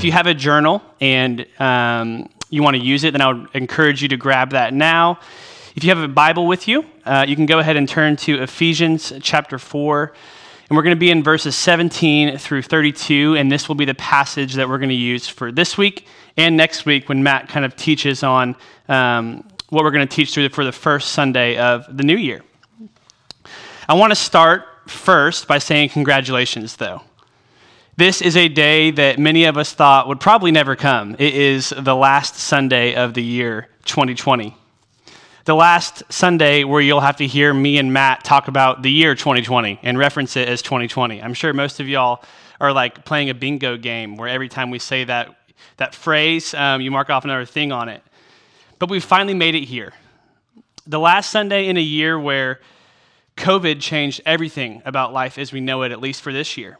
[0.00, 3.48] If you have a journal and um, you want to use it, then I would
[3.52, 5.20] encourage you to grab that now.
[5.76, 8.42] If you have a Bible with you, uh, you can go ahead and turn to
[8.42, 10.14] Ephesians chapter 4.
[10.70, 13.92] And we're going to be in verses 17 through 32, and this will be the
[13.92, 17.66] passage that we're going to use for this week and next week when Matt kind
[17.66, 18.56] of teaches on
[18.88, 22.42] um, what we're going to teach through for the first Sunday of the new year.
[23.86, 27.02] I want to start first by saying congratulations, though.
[27.96, 31.16] This is a day that many of us thought would probably never come.
[31.18, 34.56] It is the last Sunday of the year 2020.
[35.44, 39.14] The last Sunday where you'll have to hear me and Matt talk about the year
[39.14, 41.20] 2020 and reference it as 2020.
[41.20, 42.22] I'm sure most of y'all
[42.60, 45.36] are like playing a bingo game where every time we say that,
[45.76, 48.02] that phrase, um, you mark off another thing on it.
[48.78, 49.92] But we've finally made it here.
[50.86, 52.60] The last Sunday in a year where
[53.36, 56.78] COVID changed everything about life as we know it, at least for this year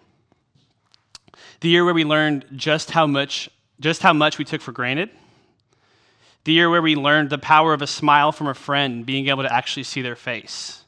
[1.61, 5.11] the year where we learned just how much just how much we took for granted.
[6.45, 9.43] The year where we learned the power of a smile from a friend being able
[9.43, 10.85] to actually see their face.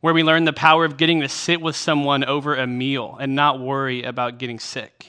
[0.00, 3.36] Where we learned the power of getting to sit with someone over a meal and
[3.36, 5.06] not worry about getting sick.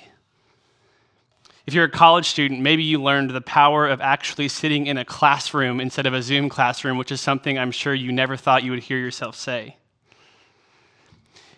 [1.65, 5.05] If you're a college student, maybe you learned the power of actually sitting in a
[5.05, 8.71] classroom instead of a Zoom classroom, which is something I'm sure you never thought you
[8.71, 9.77] would hear yourself say.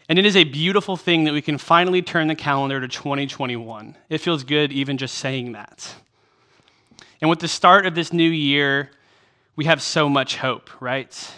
[0.10, 3.96] And it is a beautiful thing that we can finally turn the calendar to 2021.
[4.10, 5.96] It feels good even just saying that.
[7.22, 8.92] And with the start of this new year,
[9.56, 11.32] we have so much hope, right?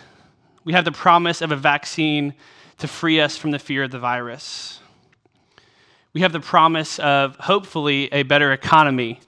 [0.64, 2.34] We have the promise of a vaccine
[2.80, 4.80] to free us from the fear of the virus.
[6.14, 9.20] We have the promise of hopefully a better economy.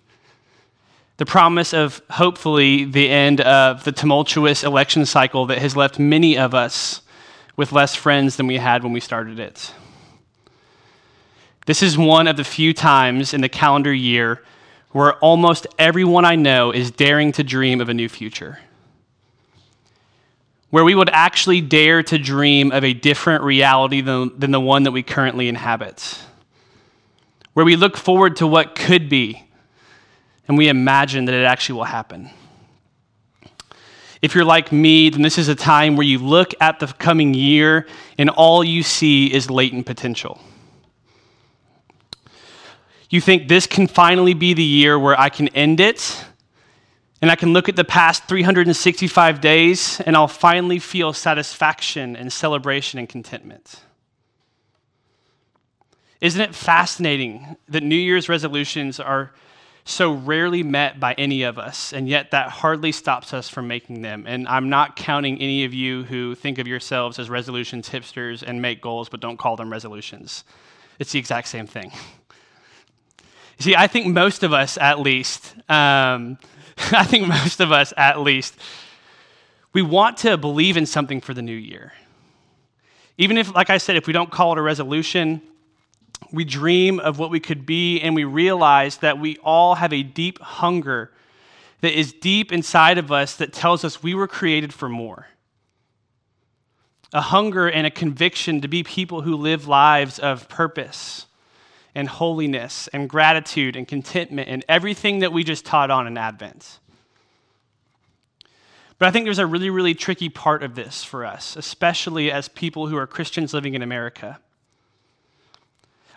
[1.18, 6.38] The promise of hopefully the end of the tumultuous election cycle that has left many
[6.38, 7.02] of us
[7.58, 9.74] with less friends than we had when we started it.
[11.66, 14.42] This is one of the few times in the calendar year
[14.92, 18.60] where almost everyone I know is daring to dream of a new future.
[20.70, 24.84] Where we would actually dare to dream of a different reality than, than the one
[24.84, 26.20] that we currently inhabit.
[27.54, 29.44] Where we look forward to what could be
[30.48, 32.30] and we imagine that it actually will happen.
[34.22, 37.34] If you're like me, then this is a time where you look at the coming
[37.34, 40.42] year and all you see is latent potential.
[43.10, 46.26] You think this can finally be the year where I can end it
[47.22, 52.32] and I can look at the past 365 days and I'll finally feel satisfaction and
[52.32, 53.82] celebration and contentment.
[56.20, 59.32] Isn't it fascinating that New Year's resolutions are
[59.88, 64.02] so rarely met by any of us, and yet that hardly stops us from making
[64.02, 64.26] them.
[64.28, 68.62] And I'm not counting any of you who think of yourselves as resolutions hipsters and
[68.62, 70.44] make goals but don't call them resolutions.
[71.00, 71.94] It's the exact same thing.
[73.60, 76.38] See, I think most of us, at least, um,
[76.92, 78.56] I think most of us, at least,
[79.72, 81.94] we want to believe in something for the new year.
[83.18, 85.42] Even if, like I said, if we don't call it a resolution,
[86.32, 90.04] we dream of what we could be, and we realize that we all have a
[90.04, 91.12] deep hunger
[91.82, 95.28] that is deep inside of us that tells us we were created for more.
[97.14, 101.28] A hunger and a conviction to be people who live lives of purpose
[101.96, 106.80] and holiness and gratitude and contentment and everything that we just taught on in Advent.
[109.00, 112.50] But I think there's a really, really tricky part of this for us, especially as
[112.50, 114.40] people who are Christians living in America.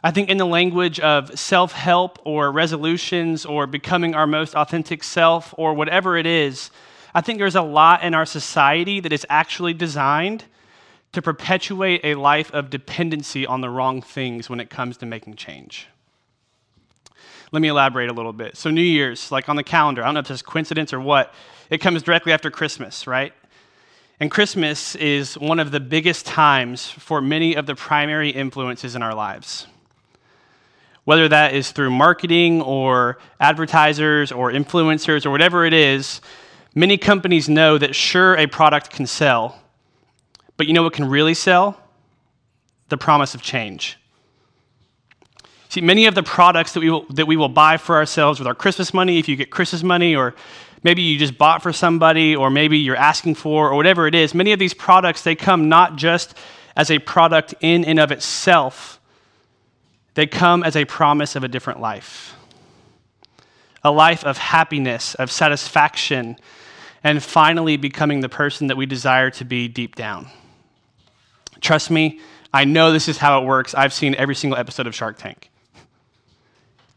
[0.02, 5.04] I think in the language of self help or resolutions or becoming our most authentic
[5.04, 6.70] self or whatever it is,
[7.14, 10.44] I think there's a lot in our society that is actually designed
[11.12, 15.34] to perpetuate a life of dependency on the wrong things when it comes to making
[15.34, 15.88] change.
[17.52, 18.56] Let me elaborate a little bit.
[18.56, 21.34] So, New Year's, like on the calendar, I don't know if it's coincidence or what,
[21.68, 23.34] it comes directly after Christmas, right?
[24.20, 29.02] And Christmas is one of the biggest times for many of the primary influences in
[29.02, 29.66] our lives
[31.10, 36.20] whether that is through marketing or advertisers or influencers or whatever it is,
[36.72, 39.60] many companies know that sure, a product can sell,
[40.56, 41.76] but you know what can really sell?
[42.90, 43.98] The promise of change.
[45.68, 48.46] See, many of the products that we, will, that we will buy for ourselves with
[48.46, 50.36] our Christmas money, if you get Christmas money, or
[50.84, 54.32] maybe you just bought for somebody, or maybe you're asking for, or whatever it is,
[54.32, 56.36] many of these products, they come not just
[56.76, 58.99] as a product in and of itself,
[60.14, 62.34] they come as a promise of a different life
[63.82, 66.36] a life of happiness, of satisfaction,
[67.02, 70.28] and finally becoming the person that we desire to be deep down.
[71.60, 72.20] Trust me,
[72.52, 73.74] I know this is how it works.
[73.74, 75.50] I've seen every single episode of Shark Tank.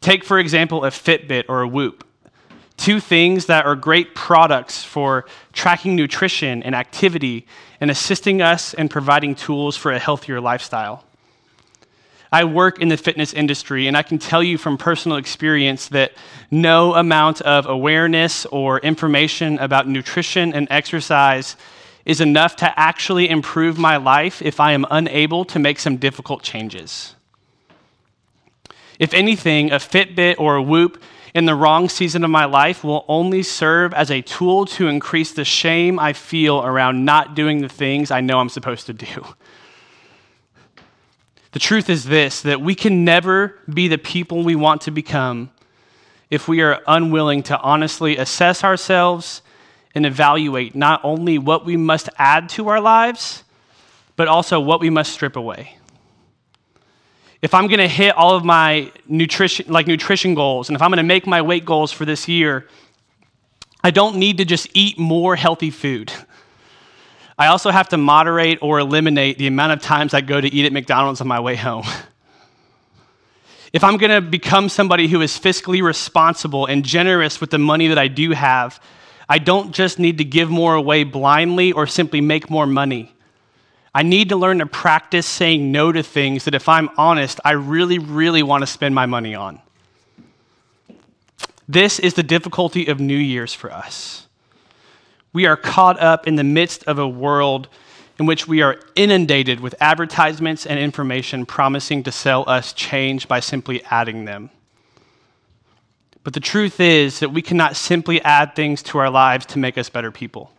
[0.02, 2.06] Take, for example, a Fitbit or a Whoop.
[2.76, 7.46] Two things that are great products for tracking nutrition and activity
[7.80, 11.06] and assisting us in providing tools for a healthier lifestyle.
[12.34, 16.14] I work in the fitness industry, and I can tell you from personal experience that
[16.50, 21.56] no amount of awareness or information about nutrition and exercise
[22.06, 26.42] is enough to actually improve my life if I am unable to make some difficult
[26.42, 27.14] changes.
[28.98, 31.04] If anything, a Fitbit or a Whoop
[31.36, 35.34] in the wrong season of my life will only serve as a tool to increase
[35.34, 39.24] the shame I feel around not doing the things I know I'm supposed to do.
[41.54, 45.52] The truth is this that we can never be the people we want to become
[46.30, 49.44] if we are unwilling to honestly assess ourselves
[49.94, 53.44] and evaluate not only what we must add to our lives,
[54.16, 55.78] but also what we must strip away.
[57.44, 60.90] If I'm going to hit all of my nutrition like nutrition goals and if I'm
[60.90, 62.68] going to make my weight goals for this year,
[63.84, 66.12] I don't need to just eat more healthy food.
[67.38, 70.66] I also have to moderate or eliminate the amount of times I go to eat
[70.66, 71.86] at McDonald's on my way home.
[73.74, 77.88] if I'm going to become somebody who is fiscally responsible and generous with the money
[77.88, 78.80] that I do have,
[79.28, 83.12] I don't just need to give more away blindly or simply make more money.
[83.96, 87.52] I need to learn to practice saying no to things that, if I'm honest, I
[87.52, 89.60] really, really want to spend my money on.
[91.68, 94.28] This is the difficulty of New Year's for us
[95.34, 97.68] we are caught up in the midst of a world
[98.20, 103.40] in which we are inundated with advertisements and information promising to sell us change by
[103.40, 104.52] simply adding them.
[106.24, 109.78] But the truth is that we cannot simply add things to our lives to make
[109.78, 110.52] us better people.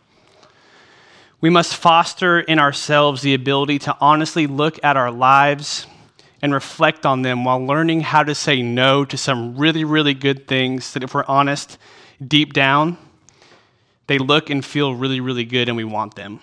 [1.41, 5.87] We must foster in ourselves the ability to honestly look at our lives
[6.41, 10.47] and reflect on them while learning how to say no to some really, really good
[10.47, 11.77] things that, if we're honest,
[12.25, 12.97] deep down,
[14.07, 16.39] they look and feel really, really good, and we want them.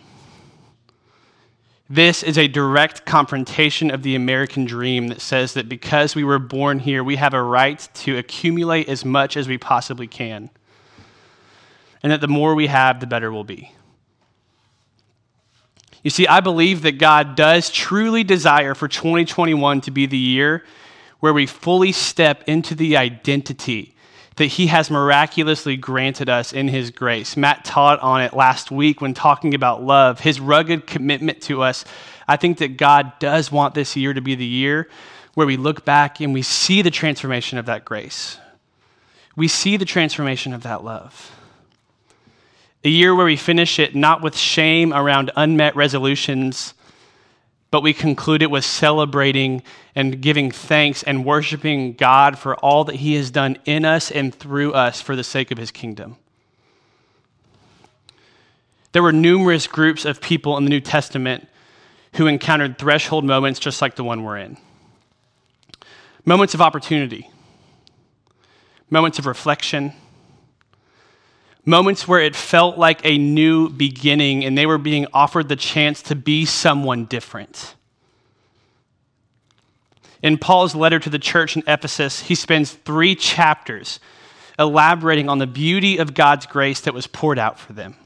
[1.88, 6.38] This is a direct confrontation of the American dream that says that because we were
[6.38, 10.48] born here, we have a right to accumulate as much as we possibly can.
[12.02, 13.74] And that the more we have, the better we'll be.
[16.02, 20.64] You see, I believe that God does truly desire for 2021 to be the year
[21.20, 23.91] where we fully step into the identity
[24.36, 27.36] that he has miraculously granted us in his grace.
[27.36, 31.84] Matt taught on it last week when talking about love, his rugged commitment to us.
[32.26, 34.88] I think that God does want this year to be the year
[35.34, 38.38] where we look back and we see the transformation of that grace.
[39.36, 41.30] We see the transformation of that love.
[42.84, 46.74] A year where we finish it not with shame around unmet resolutions
[47.72, 49.62] but we conclude it with celebrating
[49.94, 54.32] and giving thanks and worshiping God for all that He has done in us and
[54.32, 56.16] through us for the sake of His kingdom.
[58.92, 61.48] There were numerous groups of people in the New Testament
[62.16, 64.58] who encountered threshold moments just like the one we're in.
[66.26, 67.30] Moments of opportunity,
[68.90, 69.94] moments of reflection
[71.64, 76.02] moments where it felt like a new beginning and they were being offered the chance
[76.02, 77.74] to be someone different.
[80.22, 83.98] In Paul's letter to the church in Ephesus, he spends three chapters
[84.58, 87.96] elaborating on the beauty of God's grace that was poured out for them.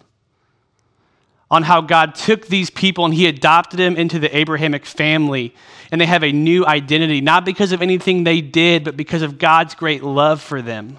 [1.50, 5.54] On how God took these people and he adopted them into the Abrahamic family,
[5.92, 9.38] and they have a new identity, not because of anything they did, but because of
[9.38, 10.98] God's great love for them.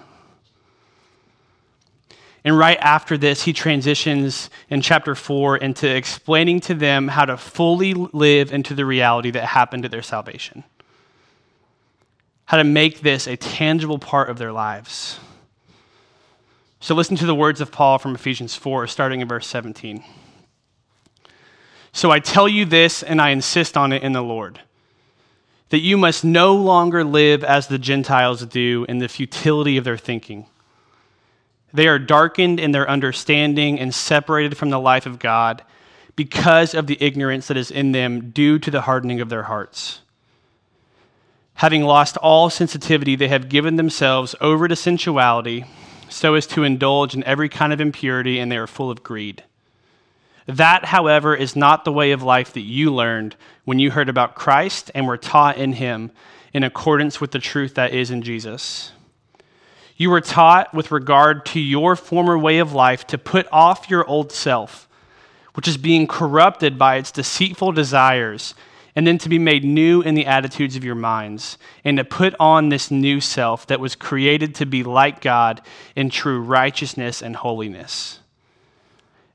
[2.44, 7.36] And right after this, he transitions in chapter 4 into explaining to them how to
[7.36, 10.64] fully live into the reality that happened to their salvation.
[12.44, 15.18] How to make this a tangible part of their lives.
[16.80, 20.04] So listen to the words of Paul from Ephesians 4, starting in verse 17.
[21.92, 24.60] So I tell you this, and I insist on it in the Lord
[25.70, 29.98] that you must no longer live as the Gentiles do in the futility of their
[29.98, 30.46] thinking.
[31.72, 35.62] They are darkened in their understanding and separated from the life of God
[36.16, 40.00] because of the ignorance that is in them due to the hardening of their hearts.
[41.54, 45.64] Having lost all sensitivity, they have given themselves over to sensuality
[46.08, 49.42] so as to indulge in every kind of impurity, and they are full of greed.
[50.46, 54.34] That, however, is not the way of life that you learned when you heard about
[54.34, 56.10] Christ and were taught in him
[56.54, 58.92] in accordance with the truth that is in Jesus.
[59.98, 64.06] You were taught with regard to your former way of life to put off your
[64.06, 64.88] old self,
[65.54, 68.54] which is being corrupted by its deceitful desires,
[68.94, 72.36] and then to be made new in the attitudes of your minds, and to put
[72.38, 75.60] on this new self that was created to be like God
[75.96, 78.20] in true righteousness and holiness.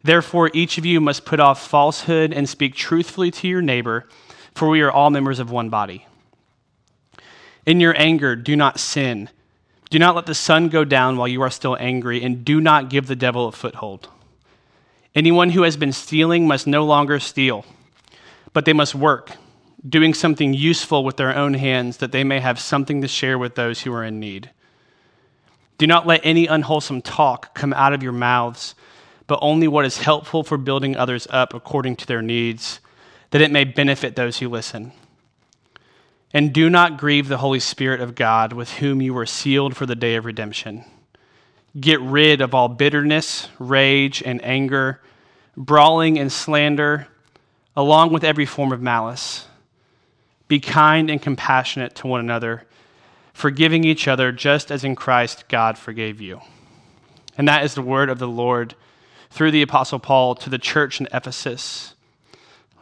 [0.01, 4.07] Therefore, each of you must put off falsehood and speak truthfully to your neighbor,
[4.55, 6.07] for we are all members of one body.
[7.65, 9.29] In your anger, do not sin.
[9.93, 12.89] Do not let the sun go down while you are still angry, and do not
[12.89, 14.09] give the devil a foothold.
[15.13, 17.63] Anyone who has been stealing must no longer steal,
[18.53, 19.33] but they must work
[19.87, 23.53] doing something useful with their own hands that they may have something to share with
[23.53, 24.49] those who are in need.
[25.77, 28.73] Do not let any unwholesome talk come out of your mouths,
[29.27, 32.79] but only what is helpful for building others up according to their needs,
[33.29, 34.91] that it may benefit those who listen.
[36.33, 39.85] And do not grieve the Holy Spirit of God, with whom you were sealed for
[39.85, 40.83] the day of redemption.
[41.79, 44.99] Get rid of all bitterness, rage, and anger,
[45.55, 47.07] brawling and slander,
[47.75, 49.47] along with every form of malice.
[50.47, 52.65] Be kind and compassionate to one another,
[53.33, 56.41] forgiving each other just as in Christ God forgave you.
[57.37, 58.75] And that is the word of the Lord
[59.29, 61.93] through the Apostle Paul to the church in Ephesus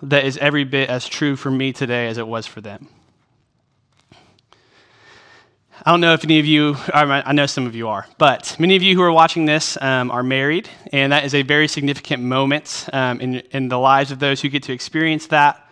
[0.01, 2.89] that is every bit as true for me today as it was for them.
[5.83, 8.75] I don't know if any of you, I know some of you are, but many
[8.75, 12.21] of you who are watching this um, are married, and that is a very significant
[12.21, 15.67] moment um, in, in the lives of those who get to experience that.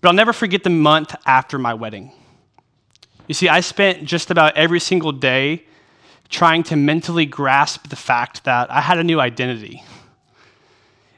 [0.00, 2.12] But I'll never forget the month after my wedding.
[3.26, 5.64] You see, I spent just about every single day
[6.28, 9.82] trying to mentally grasp the fact that I had a new identity.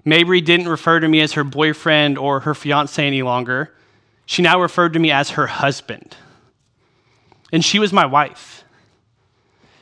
[0.03, 3.75] Mabry didn't refer to me as her boyfriend or her fiance any longer.
[4.25, 6.17] She now referred to me as her husband.
[7.53, 8.65] And she was my wife.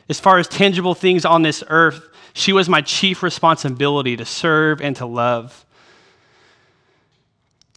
[0.07, 4.81] As far as tangible things on this earth, she was my chief responsibility to serve
[4.81, 5.65] and to love.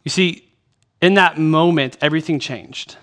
[0.05, 0.49] You see,
[1.01, 2.97] in that moment, everything changed.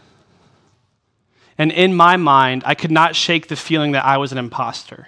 [1.57, 5.07] And in my mind, I could not shake the feeling that I was an imposter.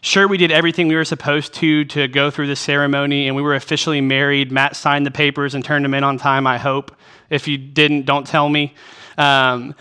[0.00, 3.42] Sure, we did everything we were supposed to to go through the ceremony, and we
[3.42, 4.52] were officially married.
[4.52, 6.94] Matt signed the papers and turned them in on time, I hope.
[7.30, 8.74] If you didn't, don't tell me.
[9.18, 9.74] Um,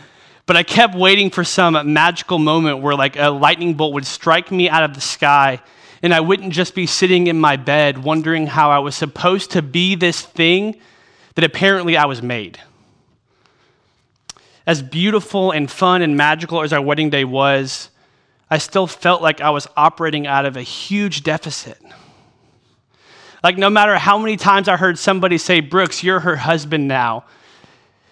[0.47, 4.51] but I kept waiting for some magical moment where, like, a lightning bolt would strike
[4.51, 5.61] me out of the sky,
[6.01, 9.61] and I wouldn't just be sitting in my bed wondering how I was supposed to
[9.61, 10.75] be this thing
[11.35, 12.59] that apparently I was made.
[14.65, 17.89] As beautiful and fun and magical as our wedding day was,
[18.49, 21.77] I still felt like I was operating out of a huge deficit.
[23.43, 27.25] Like, no matter how many times I heard somebody say, Brooks, you're her husband now,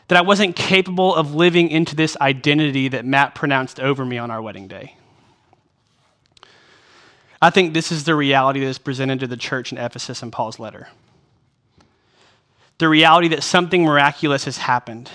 [0.07, 4.31] that I wasn't capable of living into this identity that Matt pronounced over me on
[4.31, 4.97] our wedding day.
[7.41, 10.31] I think this is the reality that is presented to the church in Ephesus in
[10.31, 10.87] Paul's letter
[12.77, 15.09] the reality that something miraculous has happened.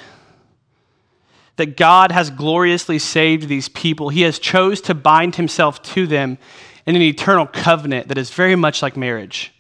[1.57, 4.09] That God has gloriously saved these people.
[4.09, 6.39] He has chose to bind himself to them
[6.87, 9.53] in an eternal covenant that is very much like marriage.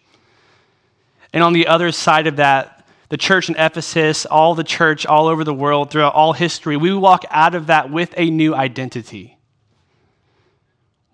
[1.33, 2.80] And on the other side of that,
[3.11, 6.95] the church in Ephesus, all the church all over the world, throughout all history, we
[6.95, 9.37] walk out of that with a new identity.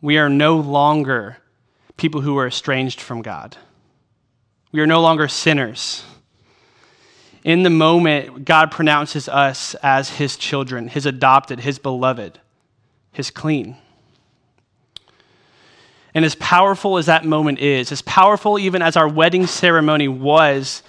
[0.00, 1.38] We are no longer
[1.96, 3.56] people who are estranged from God.
[4.70, 6.04] We are no longer sinners
[7.46, 12.40] in the moment, God pronounces us as his children, his adopted, his beloved,
[13.12, 13.76] his clean.
[16.12, 20.82] And as powerful as that moment is, as powerful even as our wedding ceremony was,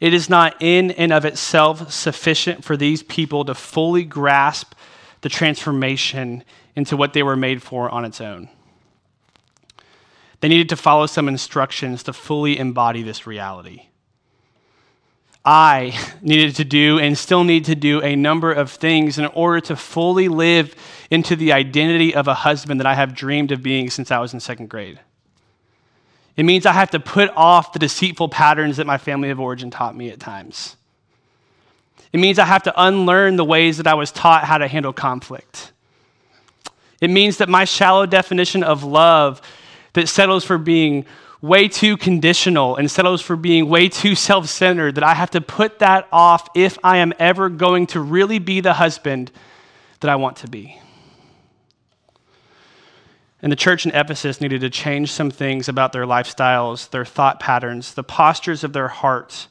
[0.00, 4.74] it is not in and of itself sufficient for these people to fully grasp
[5.20, 6.44] the transformation
[6.76, 8.48] into what they were made for on its own.
[10.40, 13.86] They needed to follow some instructions to fully embody this reality.
[15.44, 19.60] I needed to do and still need to do a number of things in order
[19.62, 20.74] to fully live
[21.10, 24.34] into the identity of a husband that I have dreamed of being since I was
[24.34, 25.00] in second grade.
[26.36, 29.70] It means I have to put off the deceitful patterns that my family of origin
[29.70, 30.76] taught me at times.
[32.12, 34.92] It means I have to unlearn the ways that I was taught how to handle
[34.92, 35.72] conflict.
[37.00, 39.42] It means that my shallow definition of love
[39.94, 41.06] that settles for being
[41.44, 45.40] way too conditional and settles for being way too self centered, that I have to
[45.40, 49.30] put that off if I am ever going to really be the husband
[50.00, 50.80] that I want to be.
[53.44, 57.38] And the church in Ephesus needed to change some things about their lifestyles, their thought
[57.38, 59.48] patterns, the postures of their hearts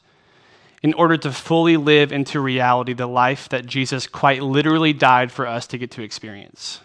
[0.82, 5.46] in order to fully live into reality the life that Jesus quite literally died for
[5.46, 6.80] us to get to experience.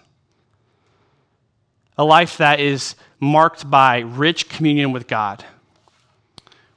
[1.97, 5.43] A life that is marked by rich communion with God,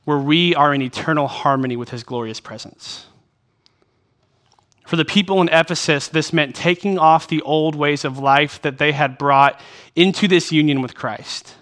[0.04, 3.04] where we are in eternal harmony with his glorious presence.
[4.92, 8.76] For the people in Ephesus, this meant taking off the old ways of life that
[8.76, 9.58] they had brought
[9.96, 11.54] into this union with Christ.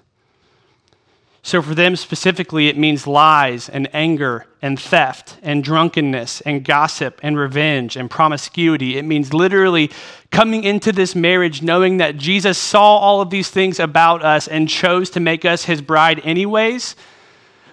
[1.41, 7.21] So, for them specifically, it means lies and anger and theft and drunkenness and gossip
[7.23, 8.99] and revenge and promiscuity.
[8.99, 9.93] It means literally
[10.33, 14.69] coming into this marriage knowing that Jesus saw all of these things about us and
[14.69, 16.97] chose to make us his bride, anyways.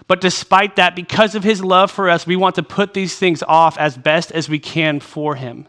[0.08, 3.44] But despite that, because of his love for us, we want to put these things
[3.44, 5.68] off as best as we can for him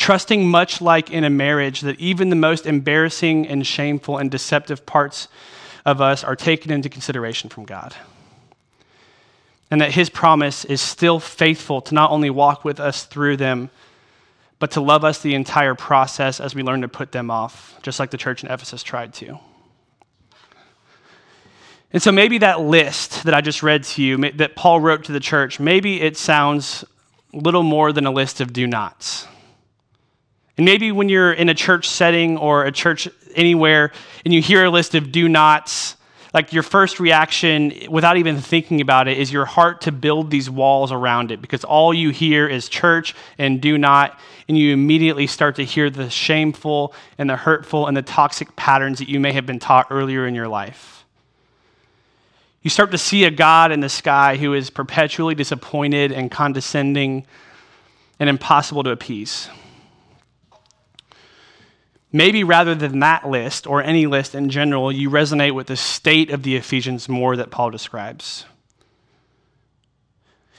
[0.00, 4.86] trusting much like in a marriage that even the most embarrassing and shameful and deceptive
[4.86, 5.28] parts
[5.84, 7.94] of us are taken into consideration from God.
[9.70, 13.68] And that his promise is still faithful to not only walk with us through them,
[14.58, 18.00] but to love us the entire process as we learn to put them off, just
[18.00, 19.38] like the church in Ephesus tried to.
[21.92, 25.12] And so maybe that list that I just read to you, that Paul wrote to
[25.12, 26.84] the church, maybe it sounds
[27.32, 29.26] little more than a list of do nots.
[30.56, 33.92] And maybe when you're in a church setting or a church anywhere
[34.24, 35.96] and you hear a list of do nots,
[36.32, 40.48] like your first reaction, without even thinking about it, is your heart to build these
[40.48, 45.26] walls around it because all you hear is church and do not, and you immediately
[45.26, 49.32] start to hear the shameful and the hurtful and the toxic patterns that you may
[49.32, 50.99] have been taught earlier in your life.
[52.62, 57.26] You start to see a God in the sky who is perpetually disappointed and condescending
[58.18, 59.48] and impossible to appease.
[62.12, 66.30] Maybe rather than that list or any list in general, you resonate with the state
[66.30, 68.44] of the Ephesians more that Paul describes.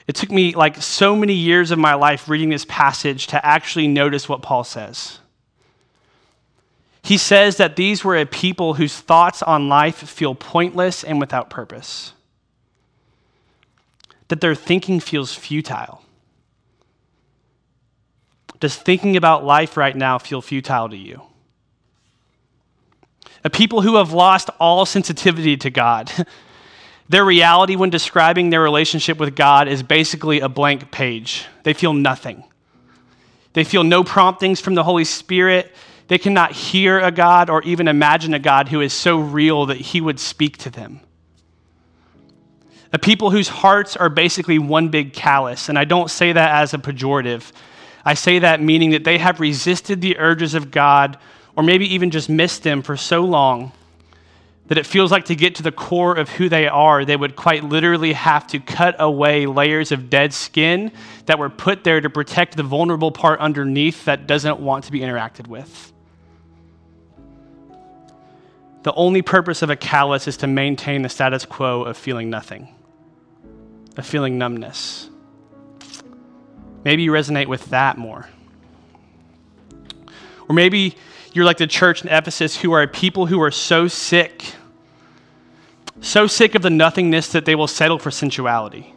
[0.07, 3.87] It took me like so many years of my life reading this passage to actually
[3.87, 5.19] notice what Paul says.
[7.03, 11.49] He says that these were a people whose thoughts on life feel pointless and without
[11.49, 12.13] purpose,
[14.27, 16.03] that their thinking feels futile.
[18.59, 21.23] Does thinking about life right now feel futile to you?
[23.43, 26.11] a people who have lost all sensitivity to God.
[27.09, 31.45] their reality when describing their relationship with God is basically a blank page.
[31.63, 32.43] They feel nothing.
[33.53, 35.73] They feel no promptings from the Holy Spirit.
[36.11, 39.77] They cannot hear a God or even imagine a God who is so real that
[39.77, 40.99] he would speak to them.
[42.91, 45.69] A people whose hearts are basically one big callus.
[45.69, 47.53] And I don't say that as a pejorative.
[48.03, 51.17] I say that meaning that they have resisted the urges of God
[51.55, 53.71] or maybe even just missed them for so long
[54.67, 57.37] that it feels like to get to the core of who they are, they would
[57.37, 60.91] quite literally have to cut away layers of dead skin
[61.27, 64.99] that were put there to protect the vulnerable part underneath that doesn't want to be
[64.99, 65.93] interacted with.
[68.83, 72.73] The only purpose of a callus is to maintain the status quo of feeling nothing,
[73.95, 75.09] of feeling numbness.
[76.83, 78.27] Maybe you resonate with that more.
[80.49, 80.95] Or maybe
[81.33, 84.55] you're like the church in Ephesus who are people who are so sick,
[86.01, 88.95] so sick of the nothingness that they will settle for sensuality.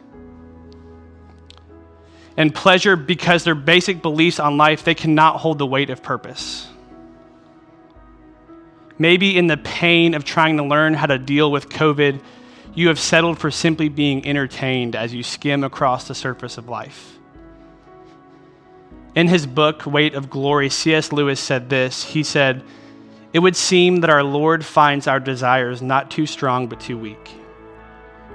[2.35, 6.67] And pleasure because their basic beliefs on life, they cannot hold the weight of purpose.
[8.97, 12.21] Maybe in the pain of trying to learn how to deal with COVID,
[12.73, 17.17] you have settled for simply being entertained as you skim across the surface of life.
[19.15, 21.13] In his book, Weight of Glory, C.S.
[21.13, 22.03] Lewis said this.
[22.03, 22.63] He said,
[23.31, 27.31] It would seem that our Lord finds our desires not too strong but too weak.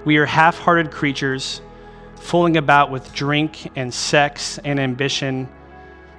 [0.07, 1.61] We are half hearted creatures,
[2.16, 5.49] fooling about with drink and sex and ambition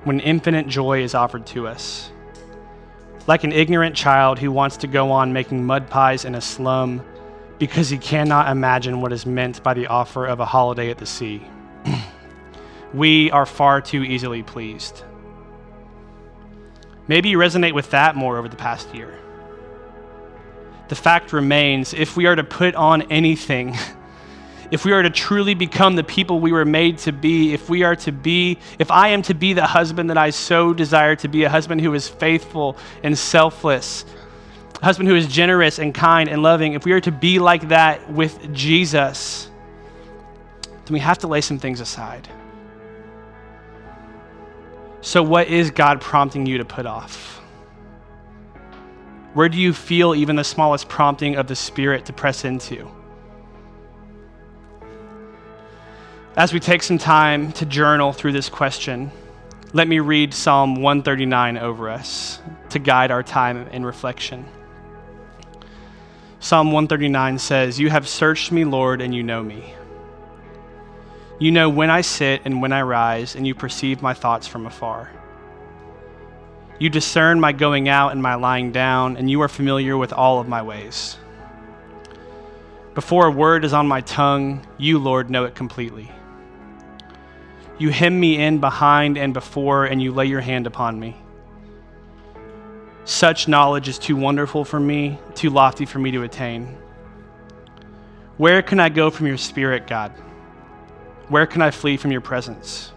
[0.03, 2.11] when infinite joy is offered to us.
[3.27, 7.05] Like an ignorant child who wants to go on making mud pies in a slum
[7.59, 11.05] because he cannot imagine what is meant by the offer of a holiday at the
[11.05, 11.45] sea.
[12.93, 15.03] we are far too easily pleased.
[17.07, 19.19] Maybe you resonate with that more over the past year.
[20.87, 23.77] The fact remains if we are to put on anything,
[24.71, 27.83] if we are to truly become the people we were made to be, if we
[27.83, 31.27] are to be, if I am to be the husband that I so desire to
[31.27, 34.05] be, a husband who is faithful and selfless,
[34.81, 37.67] a husband who is generous and kind and loving, if we are to be like
[37.67, 39.49] that with Jesus,
[40.63, 42.29] then we have to lay some things aside.
[45.01, 47.41] So, what is God prompting you to put off?
[49.33, 52.89] Where do you feel even the smallest prompting of the Spirit to press into?
[56.37, 59.11] As we take some time to journal through this question,
[59.73, 62.39] let me read Psalm 139 over us
[62.69, 64.45] to guide our time in reflection.
[66.39, 69.73] Psalm 139 says, You have searched me, Lord, and you know me.
[71.37, 74.65] You know when I sit and when I rise, and you perceive my thoughts from
[74.65, 75.11] afar.
[76.79, 80.39] You discern my going out and my lying down, and you are familiar with all
[80.39, 81.17] of my ways.
[82.93, 86.09] Before a word is on my tongue, you, Lord, know it completely.
[87.81, 91.17] You hem me in behind and before, and you lay your hand upon me.
[93.05, 96.77] Such knowledge is too wonderful for me, too lofty for me to attain.
[98.37, 100.11] Where can I go from your spirit, God?
[101.29, 102.91] Where can I flee from your presence?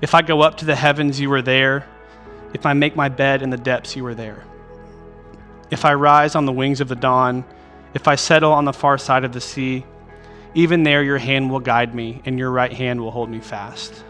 [0.00, 1.88] If I go up to the heavens, you are there.
[2.54, 4.44] If I make my bed in the depths, you are there.
[5.72, 7.44] If I rise on the wings of the dawn,
[7.94, 9.84] if I settle on the far side of the sea,
[10.56, 14.02] even there your hand will guide me, and your right hand will hold me fast.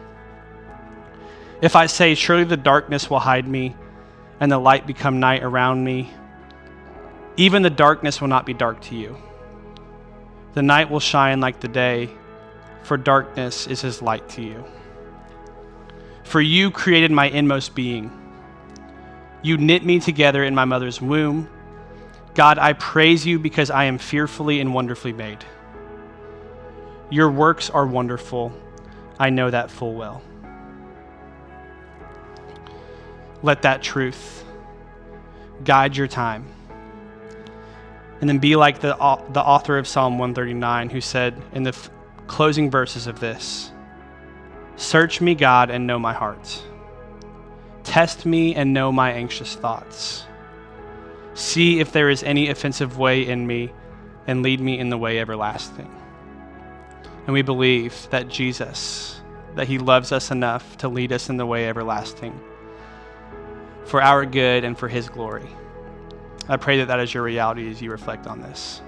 [1.60, 3.74] If I say, Surely the darkness will hide me,
[4.38, 6.08] and the light become night around me,
[7.36, 9.16] even the darkness will not be dark to you.
[10.54, 12.10] The night will shine like the day,
[12.84, 14.64] for darkness is his light to you.
[16.22, 18.08] For you created my inmost being.
[19.42, 21.48] You knit me together in my mother's womb.
[22.34, 25.44] God, I praise you because I am fearfully and wonderfully made.
[27.10, 28.52] Your works are wonderful.
[29.18, 30.22] I know that full well.
[33.42, 34.44] Let that truth
[35.64, 36.46] guide your time.
[38.20, 38.94] And then be like the,
[39.30, 41.90] the author of Psalm 139, who said in the f-
[42.26, 43.72] closing verses of this
[44.76, 46.62] Search me, God, and know my heart.
[47.84, 50.24] Test me and know my anxious thoughts.
[51.34, 53.72] See if there is any offensive way in me,
[54.26, 55.95] and lead me in the way everlasting.
[57.26, 59.20] And we believe that Jesus,
[59.56, 62.40] that He loves us enough to lead us in the way everlasting
[63.84, 65.48] for our good and for His glory.
[66.48, 68.80] I pray that that is your reality as you reflect on this.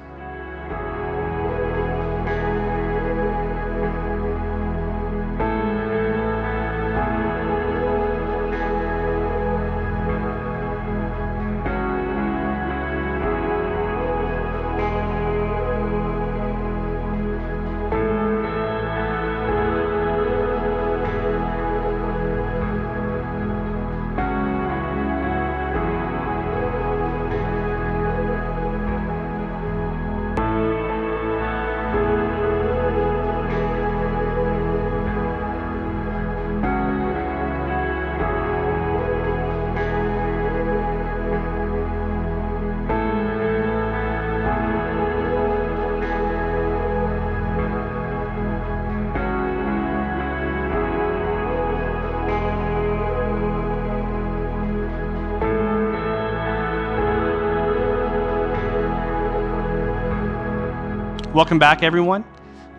[61.38, 62.24] Welcome back, everyone.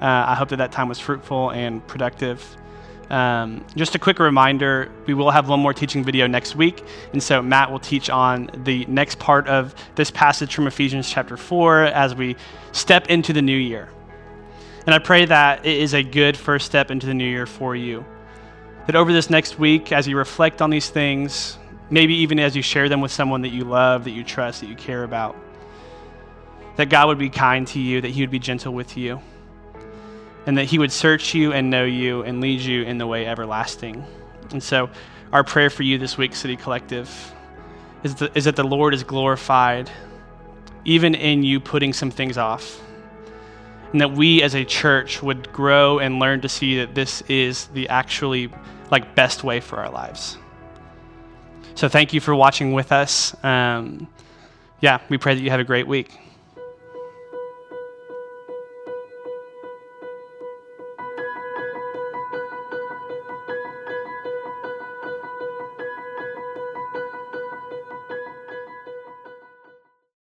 [0.01, 2.57] Uh, I hope that that time was fruitful and productive.
[3.09, 6.83] Um, just a quick reminder we will have one more teaching video next week.
[7.13, 11.37] And so Matt will teach on the next part of this passage from Ephesians chapter
[11.37, 12.35] 4 as we
[12.73, 13.87] step into the new year.
[14.85, 17.77] And I pray that it is a good first step into the new year for
[17.77, 18.03] you.
[18.87, 21.57] That over this next week, as you reflect on these things,
[21.89, 24.67] maybe even as you share them with someone that you love, that you trust, that
[24.67, 25.37] you care about,
[26.75, 29.21] that God would be kind to you, that He would be gentle with you,
[30.45, 33.25] and that He would search you and know you and lead you in the way
[33.25, 34.05] everlasting.
[34.51, 34.89] And so,
[35.31, 37.33] our prayer for you this week, City Collective,
[38.03, 39.91] is, the, is that the Lord is glorified,
[40.85, 42.81] even in you putting some things off.
[43.91, 47.65] And that we as a church would grow and learn to see that this is
[47.67, 48.51] the actually
[48.91, 50.37] like best way for our lives.
[51.75, 53.35] So thank you for watching with us.
[53.43, 54.07] Um,
[54.81, 56.17] yeah, we pray that you have a great week.